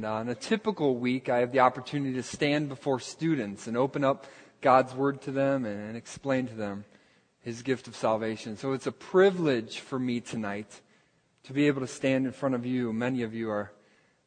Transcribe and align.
Uh, 0.00 0.12
On 0.12 0.28
a 0.28 0.34
typical 0.36 0.94
week, 0.94 1.28
I 1.28 1.38
have 1.38 1.50
the 1.50 1.58
opportunity 1.58 2.12
to 2.14 2.22
stand 2.22 2.68
before 2.68 3.00
students 3.00 3.66
and 3.66 3.76
open 3.76 4.04
up 4.04 4.26
God's 4.60 4.94
Word 4.94 5.20
to 5.22 5.32
them 5.32 5.64
and 5.64 5.96
explain 5.96 6.46
to 6.46 6.54
them 6.54 6.84
His 7.40 7.62
gift 7.62 7.88
of 7.88 7.96
salvation. 7.96 8.56
So 8.56 8.74
it's 8.74 8.86
a 8.86 8.92
privilege 8.92 9.80
for 9.80 9.98
me 9.98 10.20
tonight 10.20 10.82
to 11.42 11.52
be 11.52 11.66
able 11.66 11.80
to 11.80 11.88
stand 11.88 12.26
in 12.26 12.32
front 12.32 12.54
of 12.54 12.64
you. 12.64 12.92
Many 12.92 13.24
of 13.24 13.34
you 13.34 13.50
are 13.50 13.72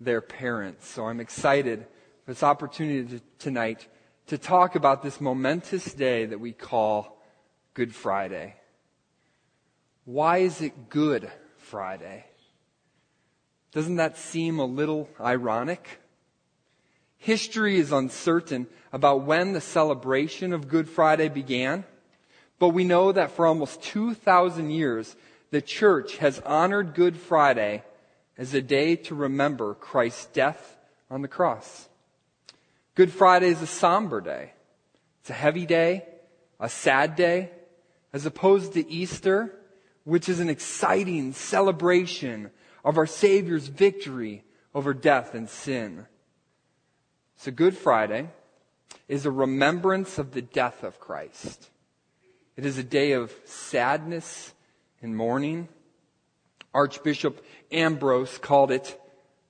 their 0.00 0.22
parents. 0.22 0.88
So 0.88 1.06
I'm 1.06 1.20
excited 1.20 1.86
for 2.24 2.32
this 2.32 2.42
opportunity 2.42 3.18
to, 3.18 3.24
tonight 3.38 3.88
to 4.28 4.38
talk 4.38 4.74
about 4.74 5.02
this 5.02 5.20
momentous 5.20 5.92
day 5.92 6.24
that 6.24 6.40
we 6.40 6.52
call 6.52 7.20
Good 7.74 7.94
Friday. 7.94 8.54
Why 10.06 10.38
is 10.38 10.62
it 10.62 10.88
Good 10.88 11.30
Friday? 11.58 12.24
Doesn't 13.72 13.96
that 13.96 14.16
seem 14.16 14.58
a 14.58 14.64
little 14.64 15.08
ironic? 15.20 16.00
History 17.18 17.78
is 17.78 17.92
uncertain 17.92 18.66
about 18.92 19.22
when 19.22 19.52
the 19.52 19.60
celebration 19.60 20.52
of 20.52 20.68
Good 20.68 20.88
Friday 20.88 21.28
began, 21.28 21.84
but 22.58 22.68
we 22.68 22.84
know 22.84 23.12
that 23.12 23.32
for 23.32 23.46
almost 23.46 23.82
2,000 23.82 24.70
years, 24.70 25.16
the 25.50 25.60
church 25.60 26.16
has 26.18 26.40
honored 26.40 26.94
Good 26.94 27.16
Friday 27.16 27.82
as 28.38 28.54
a 28.54 28.62
day 28.62 28.96
to 28.96 29.14
remember 29.14 29.74
Christ's 29.74 30.26
death 30.26 30.76
on 31.10 31.22
the 31.22 31.28
cross. 31.28 31.88
Good 32.94 33.12
Friday 33.12 33.48
is 33.48 33.62
a 33.62 33.66
somber 33.66 34.20
day. 34.20 34.52
It's 35.20 35.30
a 35.30 35.34
heavy 35.34 35.66
day, 35.66 36.04
a 36.58 36.68
sad 36.68 37.16
day, 37.16 37.50
as 38.12 38.24
opposed 38.24 38.72
to 38.72 38.90
Easter, 38.90 39.54
which 40.04 40.28
is 40.28 40.40
an 40.40 40.48
exciting 40.48 41.32
celebration 41.32 42.50
of 42.84 42.98
our 42.98 43.06
Savior's 43.06 43.68
victory 43.68 44.44
over 44.74 44.94
death 44.94 45.34
and 45.34 45.48
sin. 45.48 46.06
So 47.36 47.50
Good 47.50 47.76
Friday 47.76 48.28
is 49.08 49.26
a 49.26 49.30
remembrance 49.30 50.18
of 50.18 50.32
the 50.32 50.42
death 50.42 50.82
of 50.82 51.00
Christ. 51.00 51.70
It 52.56 52.66
is 52.66 52.78
a 52.78 52.84
day 52.84 53.12
of 53.12 53.32
sadness 53.44 54.52
and 55.00 55.16
mourning. 55.16 55.68
Archbishop 56.74 57.44
Ambrose 57.70 58.38
called 58.38 58.70
it 58.70 59.00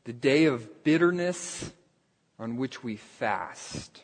the 0.04 0.12
day 0.12 0.44
of 0.44 0.84
bitterness 0.84 1.72
on 2.38 2.56
which 2.56 2.84
we 2.84 2.96
fast. 2.96 4.02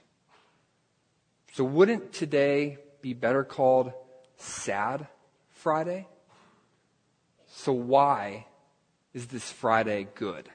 So 1.52 1.64
wouldn't 1.64 2.12
today 2.12 2.78
be 3.00 3.14
better 3.14 3.44
called 3.44 3.92
Sad 4.36 5.06
Friday? 5.50 6.08
So 7.46 7.72
why 7.72 8.46
is 9.14 9.28
this 9.28 9.50
Friday 9.50 10.08
good? 10.14 10.50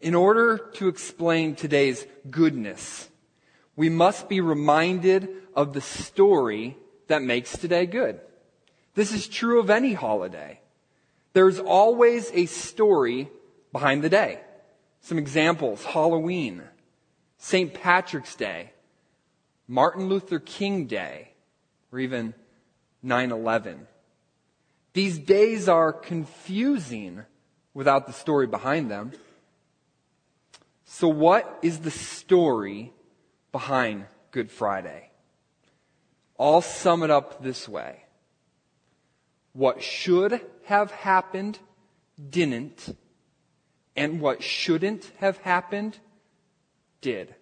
In 0.00 0.14
order 0.14 0.58
to 0.74 0.88
explain 0.88 1.54
today's 1.54 2.06
goodness, 2.30 3.08
we 3.76 3.88
must 3.88 4.28
be 4.28 4.40
reminded 4.40 5.28
of 5.54 5.72
the 5.72 5.80
story 5.80 6.76
that 7.08 7.22
makes 7.22 7.56
today 7.56 7.86
good. 7.86 8.20
This 8.94 9.12
is 9.12 9.28
true 9.28 9.60
of 9.60 9.70
any 9.70 9.92
holiday. 9.92 10.60
There's 11.34 11.58
always 11.58 12.30
a 12.32 12.46
story 12.46 13.28
behind 13.70 14.02
the 14.02 14.08
day. 14.08 14.40
Some 15.00 15.18
examples 15.18 15.84
Halloween, 15.84 16.62
St. 17.36 17.72
Patrick's 17.74 18.34
Day, 18.34 18.72
Martin 19.68 20.08
Luther 20.08 20.38
King 20.38 20.86
Day, 20.86 21.32
or 21.92 21.98
even 21.98 22.34
9 23.02 23.32
11. 23.32 23.86
These 24.96 25.18
days 25.18 25.68
are 25.68 25.92
confusing 25.92 27.26
without 27.74 28.06
the 28.06 28.14
story 28.14 28.46
behind 28.46 28.90
them. 28.90 29.12
So, 30.86 31.06
what 31.06 31.58
is 31.60 31.80
the 31.80 31.90
story 31.90 32.94
behind 33.52 34.06
Good 34.30 34.50
Friday? 34.50 35.10
I'll 36.40 36.62
sum 36.62 37.02
it 37.02 37.10
up 37.10 37.42
this 37.42 37.68
way 37.68 38.04
What 39.52 39.82
should 39.82 40.40
have 40.64 40.90
happened 40.92 41.58
didn't, 42.30 42.96
and 43.96 44.18
what 44.18 44.42
shouldn't 44.42 45.12
have 45.18 45.36
happened 45.36 45.98
did. 47.02 47.34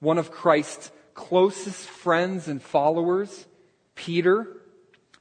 One 0.00 0.16
of 0.16 0.30
Christ's 0.30 0.90
closest 1.12 1.86
friends 1.86 2.48
and 2.48 2.62
followers, 2.62 3.46
Peter, 3.94 4.63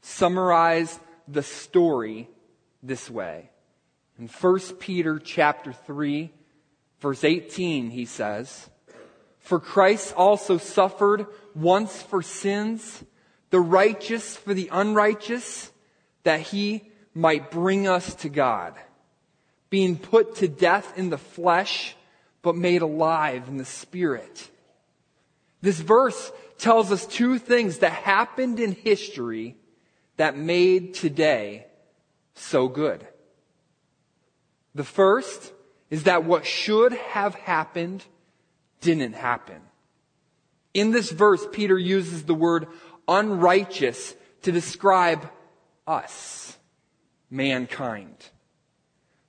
summarized 0.04 1.00
the 1.28 1.42
story 1.42 2.30
this 2.84 3.10
way. 3.10 3.50
In 4.20 4.28
1 4.28 4.60
Peter 4.80 5.18
chapter 5.18 5.72
3, 5.72 6.32
verse 7.00 7.24
18, 7.24 7.90
he 7.90 8.06
says, 8.06 8.70
For 9.40 9.60
Christ 9.60 10.14
also 10.16 10.58
suffered 10.58 11.26
once 11.56 12.02
for 12.02 12.22
sins, 12.22 13.04
the 13.50 13.62
righteous 13.62 14.36
for 14.36 14.54
the 14.54 14.70
unrighteous, 14.72 15.72
that 16.24 16.42
he 16.42 16.84
might 17.14 17.50
bring 17.50 17.88
us 17.88 18.14
to 18.16 18.30
God, 18.30 18.76
being 19.70 19.98
put 19.98 20.36
to 20.36 20.48
death 20.48 20.98
in 20.98 21.10
the 21.10 21.18
flesh, 21.18 21.96
but 22.42 22.56
made 22.56 22.82
alive 22.82 23.48
in 23.48 23.58
the 23.58 23.66
spirit. 23.66 24.50
This 25.62 25.80
verse 25.80 26.32
tells 26.58 26.92
us 26.92 27.08
two 27.08 27.40
things 27.40 27.78
that 27.80 27.94
happened 27.94 28.60
in 28.60 28.74
history 28.74 29.56
that 30.18 30.38
made 30.38 30.94
today 30.94 31.68
so 32.36 32.68
good. 32.68 33.08
The 34.76 34.84
first 34.84 35.54
is 35.90 36.04
that 36.04 36.24
what 36.24 36.46
should 36.46 36.94
have 36.94 37.36
happened 37.36 38.04
didn't 38.82 39.14
happen. 39.14 39.62
In 40.74 40.92
this 40.92 41.12
verse, 41.12 41.46
Peter 41.52 41.78
uses 41.78 42.24
the 42.24 42.34
word 42.34 42.68
unrighteous 43.08 44.16
to 44.42 44.52
describe 44.52 45.30
us, 45.86 46.58
mankind. 47.30 48.16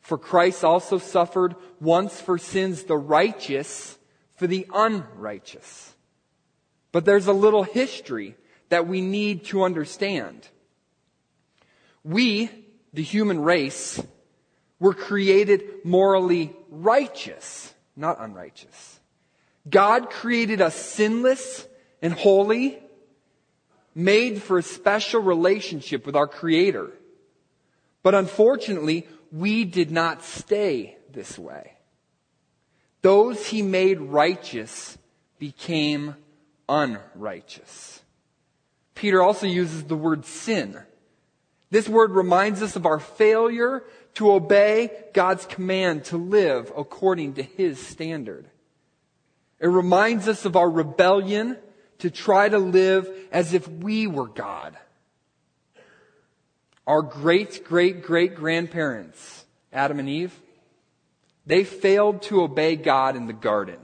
For 0.00 0.18
Christ 0.18 0.64
also 0.64 0.98
suffered 0.98 1.54
once 1.80 2.20
for 2.20 2.38
sins, 2.38 2.84
the 2.84 2.96
righteous 2.96 3.98
for 4.36 4.46
the 4.46 4.66
unrighteous. 4.72 5.94
But 6.92 7.04
there's 7.04 7.26
a 7.26 7.32
little 7.32 7.62
history 7.62 8.36
that 8.68 8.86
we 8.86 9.00
need 9.00 9.44
to 9.46 9.64
understand. 9.64 10.48
We, 12.04 12.50
the 12.92 13.02
human 13.02 13.40
race, 13.40 14.00
were 14.78 14.94
created 14.94 15.84
morally 15.84 16.54
righteous, 16.70 17.72
not 17.96 18.20
unrighteous. 18.20 19.00
God 19.68 20.10
created 20.10 20.60
us 20.60 20.74
sinless 20.74 21.66
and 22.02 22.12
holy, 22.12 22.78
made 23.94 24.42
for 24.42 24.58
a 24.58 24.62
special 24.62 25.22
relationship 25.22 26.04
with 26.04 26.14
our 26.14 26.26
Creator. 26.28 26.92
But 28.02 28.14
unfortunately, 28.14 29.08
we 29.32 29.64
did 29.64 29.90
not 29.90 30.22
stay 30.22 30.98
this 31.10 31.38
way. 31.38 31.72
Those 33.00 33.46
he 33.46 33.62
made 33.62 34.00
righteous 34.00 34.98
became 35.38 36.16
unrighteous. 36.68 38.02
Peter 38.94 39.22
also 39.22 39.46
uses 39.46 39.84
the 39.84 39.96
word 39.96 40.26
sin 40.26 40.78
this 41.74 41.88
word 41.88 42.12
reminds 42.12 42.62
us 42.62 42.76
of 42.76 42.86
our 42.86 43.00
failure 43.00 43.82
to 44.14 44.30
obey 44.30 44.90
God's 45.12 45.44
command 45.44 46.04
to 46.04 46.16
live 46.16 46.72
according 46.76 47.34
to 47.34 47.42
His 47.42 47.84
standard. 47.84 48.46
It 49.58 49.66
reminds 49.66 50.28
us 50.28 50.44
of 50.44 50.54
our 50.54 50.70
rebellion 50.70 51.58
to 51.98 52.10
try 52.10 52.48
to 52.48 52.58
live 52.58 53.10
as 53.32 53.54
if 53.54 53.66
we 53.66 54.06
were 54.06 54.28
God. 54.28 54.76
Our 56.86 57.02
great, 57.02 57.64
great, 57.64 58.02
great 58.02 58.36
grandparents, 58.36 59.44
Adam 59.72 59.98
and 59.98 60.08
Eve, 60.08 60.38
they 61.44 61.64
failed 61.64 62.22
to 62.22 62.42
obey 62.42 62.76
God 62.76 63.16
in 63.16 63.26
the 63.26 63.32
garden. 63.32 63.80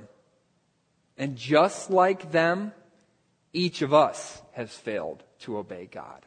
And 1.18 1.36
just 1.36 1.90
like 1.90 2.30
them, 2.30 2.72
each 3.52 3.82
of 3.82 3.92
us 3.92 4.40
has 4.52 4.72
failed 4.72 5.24
to 5.40 5.58
obey 5.58 5.86
God. 5.90 6.24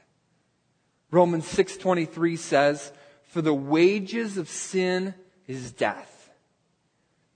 Romans 1.14 1.46
6:23 1.46 2.36
says, 2.36 2.92
"For 3.22 3.42
the 3.42 3.54
wages 3.54 4.38
of 4.38 4.50
sin 4.50 5.14
is 5.46 5.72
death." 5.72 6.32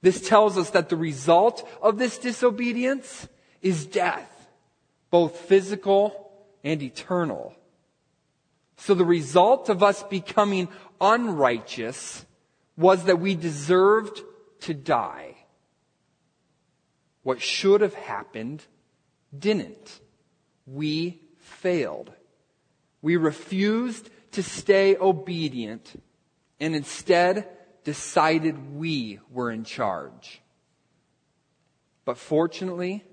This 0.02 0.28
tells 0.28 0.58
us 0.58 0.72
that 0.72 0.90
the 0.90 0.98
result 0.98 1.68
of 1.82 2.00
this 2.00 2.18
disobedience 2.18 3.28
is 3.62 3.86
death, 3.86 4.50
both 5.12 5.38
physical 5.38 6.32
and 6.64 6.82
eternal. 6.82 7.56
So 8.78 8.96
the 8.96 9.06
result 9.06 9.70
of 9.70 9.84
us 9.84 10.02
becoming 10.04 10.70
unrighteous 11.00 12.26
was 12.78 13.06
that 13.06 13.20
we 13.20 13.36
deserved 13.36 14.24
to 14.62 14.74
die. 14.74 15.36
What 17.22 17.42
should 17.42 17.82
have 17.82 17.96
happened 17.96 18.66
didn't. 19.38 20.00
We 20.66 21.22
failed. 21.38 22.12
We 23.08 23.16
refused 23.16 24.10
to 24.32 24.44
stay 24.44 24.98
obedient 24.98 25.98
and 26.60 26.76
instead 26.76 27.48
decided 27.86 28.76
we 28.76 29.22
were 29.32 29.50
in 29.50 29.64
charge. 29.64 30.42
But 32.04 32.18
fortunately, 32.18 33.06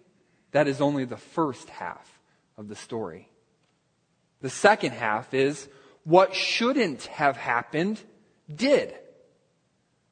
that 0.51 0.67
is 0.67 0.81
only 0.81 1.05
the 1.05 1.17
first 1.17 1.69
half 1.69 2.19
of 2.59 2.67
the 2.67 2.75
story. 2.75 3.29
The 4.41 4.51
second 4.51 4.95
half 4.95 5.33
is 5.33 5.69
what 6.03 6.35
shouldn't 6.35 7.05
have 7.05 7.37
happened 7.37 8.03
did. 8.53 8.93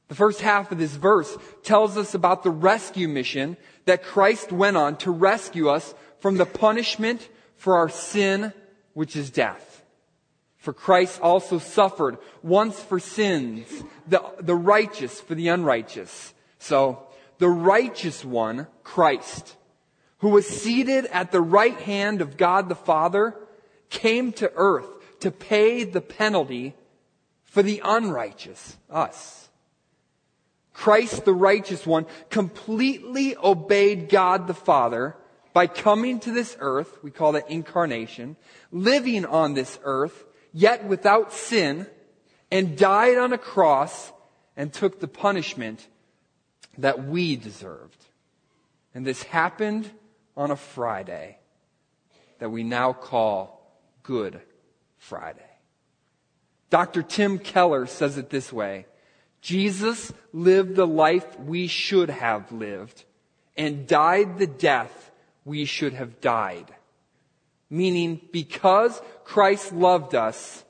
The 0.07 0.15
first 0.15 0.39
half 0.39 0.71
of 0.71 0.77
this 0.77 0.95
verse 0.95 1.37
tells 1.61 1.97
us 1.97 2.13
about 2.13 2.43
the 2.43 2.51
rescue 2.51 3.09
mission 3.09 3.57
that 3.83 4.05
Christ 4.05 4.49
went 4.49 4.77
on 4.77 4.95
to 4.99 5.11
rescue 5.11 5.67
us 5.67 5.93
from 6.19 6.37
the 6.37 6.45
punishment 6.45 7.27
for 7.57 7.75
our 7.75 7.89
sin, 7.89 8.53
which 8.93 9.15
is 9.15 9.29
death. 9.29 9.83
For 10.57 10.71
Christ 10.71 11.19
also 11.21 11.59
suffered 11.59 12.17
once 12.41 12.79
for 12.79 12.99
sins, 12.99 13.67
the, 14.07 14.23
the 14.39 14.55
righteous 14.55 15.19
for 15.19 15.35
the 15.35 15.49
unrighteous. 15.49 16.33
So, 16.59 17.05
the 17.37 17.49
righteous 17.49 18.23
one, 18.23 18.67
Christ, 18.83 19.57
who 20.19 20.29
was 20.29 20.47
seated 20.47 21.05
at 21.07 21.31
the 21.31 21.41
right 21.41 21.77
hand 21.81 22.21
of 22.21 22.37
God 22.37 22.69
the 22.69 22.75
Father, 22.75 23.35
came 23.89 24.31
to 24.33 24.51
earth 24.55 24.87
to 25.19 25.31
pay 25.31 25.83
the 25.83 25.99
penalty 25.99 26.75
for 27.43 27.61
the 27.61 27.81
unrighteous, 27.83 28.77
us. 28.89 29.49
Christ, 30.73 31.25
the 31.25 31.33
righteous 31.33 31.85
one, 31.85 32.05
completely 32.29 33.35
obeyed 33.37 34.09
God 34.09 34.47
the 34.47 34.53
Father 34.53 35.15
by 35.53 35.67
coming 35.67 36.19
to 36.21 36.31
this 36.31 36.57
earth, 36.59 37.01
we 37.03 37.11
call 37.11 37.33
that 37.33 37.49
incarnation, 37.49 38.35
living 38.71 39.25
on 39.25 39.53
this 39.53 39.79
earth, 39.83 40.25
yet 40.51 40.85
without 40.85 41.31
sin, 41.31 41.87
and 42.51 42.77
died 42.77 43.17
on 43.17 43.33
a 43.33 43.37
cross 43.37 44.11
and 44.57 44.73
took 44.73 44.99
the 44.99 45.07
punishment 45.07 45.87
that 46.77 47.05
we 47.05 47.35
deserved. 47.35 48.03
And 48.95 49.05
this 49.05 49.23
happened 49.23 49.89
on 50.35 50.51
a 50.51 50.55
Friday 50.55 51.37
that 52.39 52.49
we 52.49 52.63
now 52.63 52.93
call 52.93 53.59
Good 54.01 54.41
Friday. 54.97 55.39
Dr. 56.69 57.03
Tim 57.03 57.37
Keller 57.37 57.85
says 57.85 58.17
it 58.17 58.29
this 58.29 58.51
way 58.51 58.87
Jesus 59.41 60.11
lived 60.31 60.75
the 60.75 60.87
life 60.87 61.39
we 61.39 61.67
should 61.67 62.09
have 62.09 62.51
lived 62.51 63.03
and 63.55 63.87
died 63.87 64.37
the 64.39 64.47
death 64.47 65.11
we 65.45 65.65
should 65.65 65.93
have 65.93 66.21
died. 66.21 66.73
Meaning, 67.69 68.21
because 68.31 69.01
Christ 69.23 69.73
loved 69.73 70.15
us, 70.15 70.63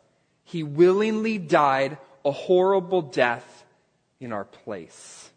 he 0.43 0.63
willingly 0.63 1.37
died 1.37 1.97
a 2.23 2.31
horrible 2.31 3.01
death 3.01 3.65
in 4.19 4.31
our 4.31 4.45
place. 4.45 5.29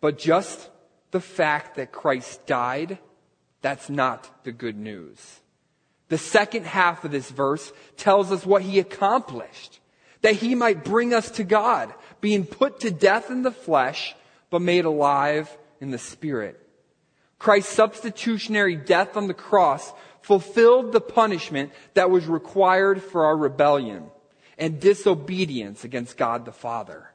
But 0.00 0.18
just 0.18 0.68
the 1.12 1.20
fact 1.20 1.76
that 1.76 1.92
Christ 1.92 2.46
died, 2.46 2.98
that's 3.62 3.88
not 3.88 4.44
the 4.44 4.52
good 4.52 4.76
news. 4.76 5.40
The 6.08 6.18
second 6.18 6.66
half 6.66 7.04
of 7.04 7.10
this 7.10 7.30
verse 7.30 7.72
tells 7.96 8.30
us 8.30 8.44
what 8.44 8.60
he 8.60 8.78
accomplished. 8.78 9.80
That 10.20 10.36
he 10.36 10.54
might 10.54 10.84
bring 10.84 11.14
us 11.14 11.30
to 11.32 11.44
God, 11.44 11.94
being 12.20 12.44
put 12.44 12.80
to 12.80 12.90
death 12.90 13.30
in 13.30 13.42
the 13.42 13.50
flesh, 13.50 14.14
but 14.54 14.62
made 14.62 14.84
alive 14.84 15.58
in 15.80 15.90
the 15.90 15.98
spirit. 15.98 16.64
Christ's 17.40 17.72
substitutionary 17.72 18.76
death 18.76 19.16
on 19.16 19.26
the 19.26 19.34
cross 19.34 19.92
fulfilled 20.22 20.92
the 20.92 21.00
punishment 21.00 21.72
that 21.94 22.08
was 22.08 22.26
required 22.26 23.02
for 23.02 23.24
our 23.24 23.36
rebellion 23.36 24.04
and 24.56 24.78
disobedience 24.78 25.82
against 25.82 26.16
God 26.16 26.44
the 26.44 26.52
Father. 26.52 27.10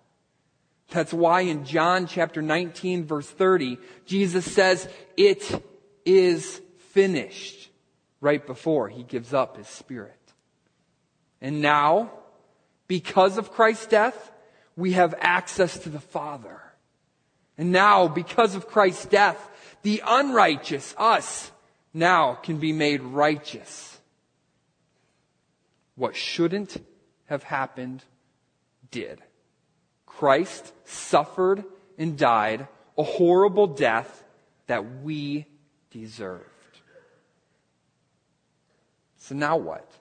That's 0.89 1.13
why 1.13 1.43
in 1.43 1.63
John 1.63 2.07
chapter 2.07 2.41
19 2.41 3.05
verse 3.05 3.29
30, 3.29 3.77
Jesus 4.05 4.43
says, 4.43 4.89
it 5.15 5.63
is 6.05 6.59
finished 6.89 7.69
right 8.19 8.45
before 8.45 8.89
he 8.89 9.03
gives 9.03 9.33
up 9.33 9.55
his 9.55 9.69
spirit. 9.69 10.19
And 11.39 11.61
now, 11.61 12.11
because 12.89 13.37
of 13.37 13.53
Christ's 13.53 13.85
death, 13.85 14.29
we 14.75 14.91
have 14.91 15.15
access 15.21 15.79
to 15.79 15.89
the 15.89 16.01
Father. 16.01 16.63
And 17.59 17.73
now, 17.73 18.07
because 18.07 18.55
of 18.55 18.69
Christ's 18.69 19.05
death, 19.05 19.49
the 19.81 20.01
unrighteous, 20.07 20.95
us, 20.97 21.51
now 21.93 22.35
can 22.35 22.57
be 22.57 22.71
made 22.71 23.01
righteous. 23.01 23.99
What 25.95 26.15
shouldn't 26.15 26.81
have 27.25 27.43
happened 27.43 28.05
did. 28.91 29.19
Christ 30.05 30.71
suffered 30.85 31.65
and 31.97 32.17
died 32.17 32.65
a 32.97 33.03
horrible 33.03 33.67
death 33.67 34.23
that 34.67 35.01
we 35.01 35.45
deserved. 35.91 36.45
So 39.17 39.35
now 39.35 39.57
what? 39.57 39.91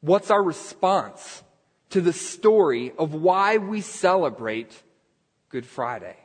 What's 0.00 0.30
our 0.30 0.42
response 0.42 1.42
to 1.90 2.00
the 2.00 2.14
story 2.14 2.92
of 2.96 3.12
why 3.12 3.58
we 3.58 3.82
celebrate 3.82 4.72
Good 5.48 5.66
Friday? 5.66 6.16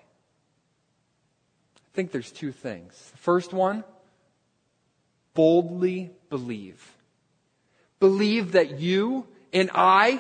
I 1.76 1.96
think 1.96 2.12
there's 2.12 2.32
two 2.32 2.52
things. 2.52 3.12
The 3.12 3.18
first 3.18 3.54
one, 3.54 3.84
boldly 5.34 6.12
believe. 6.30 6.98
Believe 8.00 8.54
that 8.54 8.80
you 8.80 9.28
and 9.54 9.70
I, 9.74 10.20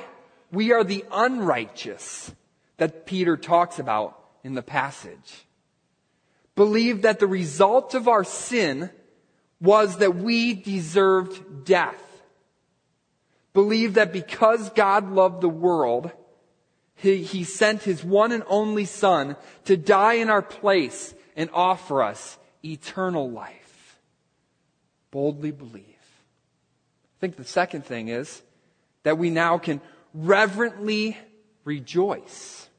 we 0.51 0.71
are 0.71 0.83
the 0.83 1.03
unrighteous 1.11 2.31
that 2.77 3.05
Peter 3.05 3.35
talks 3.35 3.79
about 3.79 4.19
in 4.43 4.53
the 4.53 4.61
passage. 4.61 5.45
Believe 6.55 7.01
that 7.01 7.19
the 7.19 7.27
result 7.27 7.95
of 7.95 8.07
our 8.07 8.23
sin 8.23 8.89
was 9.59 9.97
that 9.97 10.15
we 10.15 10.53
deserved 10.53 11.65
death. 11.65 11.99
Believe 13.53 13.95
that 13.95 14.13
because 14.13 14.69
God 14.71 15.11
loved 15.11 15.41
the 15.41 15.49
world, 15.49 16.11
he, 17.03 17.21
he 17.21 17.43
sent 17.43 17.83
his 17.83 18.01
one 18.01 18.31
and 18.31 18.43
only 18.47 18.85
son 18.85 19.35
to 19.65 19.75
die 19.75 20.13
in 20.13 20.29
our 20.29 20.41
place 20.41 21.13
and 21.35 21.49
offer 21.53 22.01
us 22.01 22.37
eternal 22.63 23.29
life. 23.29 23.99
Boldly 25.11 25.51
believe. 25.51 25.83
I 25.83 27.19
think 27.19 27.35
the 27.35 27.43
second 27.43 27.85
thing 27.85 28.07
is 28.07 28.41
that 29.03 29.17
we 29.17 29.29
now 29.29 29.57
can 29.57 29.81
reverently 30.13 31.17
rejoice. 31.65 32.69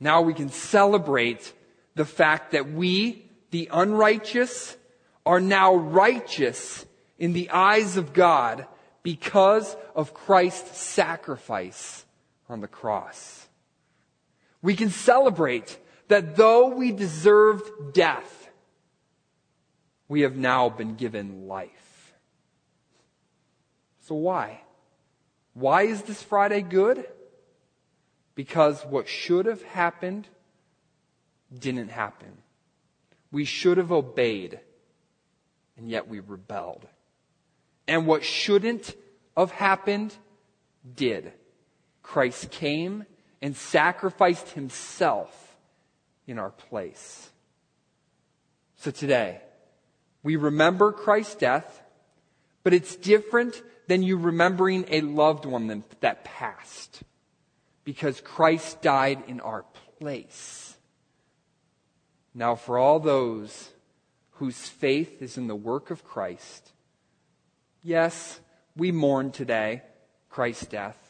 Now 0.00 0.22
we 0.22 0.34
can 0.34 0.48
celebrate 0.48 1.52
the 1.94 2.04
fact 2.04 2.52
that 2.52 2.72
we, 2.72 3.24
the 3.52 3.68
unrighteous, 3.72 4.76
are 5.24 5.40
now 5.40 5.76
righteous 5.76 6.84
in 7.20 7.34
the 7.34 7.50
eyes 7.50 7.96
of 7.96 8.12
God 8.12 8.66
because 9.04 9.76
of 9.94 10.12
Christ's 10.12 10.78
sacrifice 10.78 12.04
on 12.50 12.60
the 12.60 12.68
cross. 12.68 13.48
We 14.62 14.76
can 14.76 14.90
celebrate 14.90 15.78
that 16.08 16.36
though 16.36 16.68
we 16.68 16.92
deserved 16.92 17.94
death, 17.94 18.50
we 20.08 20.22
have 20.22 20.36
now 20.36 20.68
been 20.68 20.96
given 20.96 21.46
life. 21.46 22.14
So 24.02 24.16
why? 24.16 24.60
Why 25.54 25.82
is 25.82 26.02
this 26.02 26.22
Friday 26.22 26.62
good? 26.62 27.06
Because 28.34 28.84
what 28.84 29.08
should 29.08 29.46
have 29.46 29.62
happened 29.62 30.26
didn't 31.56 31.90
happen. 31.90 32.38
We 33.30 33.44
should 33.44 33.78
have 33.78 33.92
obeyed 33.92 34.60
and 35.76 35.88
yet 35.88 36.08
we 36.08 36.20
rebelled. 36.20 36.86
And 37.88 38.06
what 38.06 38.22
shouldn't 38.22 38.94
have 39.36 39.50
happened 39.50 40.14
did. 40.94 41.32
Christ 42.10 42.50
came 42.50 43.04
and 43.40 43.56
sacrificed 43.56 44.48
himself 44.48 45.56
in 46.26 46.40
our 46.40 46.50
place. 46.50 47.30
So 48.74 48.90
today, 48.90 49.40
we 50.24 50.34
remember 50.34 50.90
Christ's 50.90 51.36
death, 51.36 51.80
but 52.64 52.74
it's 52.74 52.96
different 52.96 53.62
than 53.86 54.02
you 54.02 54.16
remembering 54.16 54.86
a 54.88 55.02
loved 55.02 55.44
one 55.46 55.84
that 56.00 56.24
passed 56.24 57.04
because 57.84 58.20
Christ 58.20 58.82
died 58.82 59.22
in 59.28 59.38
our 59.38 59.64
place. 60.00 60.76
Now, 62.34 62.56
for 62.56 62.76
all 62.76 62.98
those 62.98 63.70
whose 64.32 64.66
faith 64.68 65.22
is 65.22 65.38
in 65.38 65.46
the 65.46 65.54
work 65.54 65.92
of 65.92 66.02
Christ. 66.02 66.72
Yes, 67.84 68.40
we 68.74 68.90
mourn 68.90 69.30
today 69.30 69.82
Christ's 70.28 70.66
death, 70.66 71.09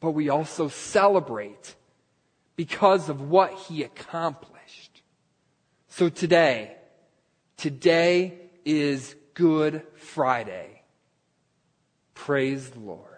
but 0.00 0.10
we 0.10 0.28
also 0.28 0.68
celebrate 0.68 1.74
because 2.56 3.08
of 3.08 3.20
what 3.20 3.52
he 3.52 3.82
accomplished. 3.82 5.02
So 5.88 6.08
today, 6.08 6.76
today 7.56 8.38
is 8.64 9.14
Good 9.34 9.82
Friday. 9.94 10.82
Praise 12.14 12.70
the 12.70 12.80
Lord. 12.80 13.15